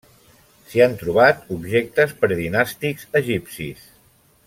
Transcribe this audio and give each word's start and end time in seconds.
S'hi 0.71 0.81
han 0.85 0.95
trobat 1.01 1.43
objectes 1.57 2.15
predinàstics 2.25 3.07
egipcis. 3.25 3.87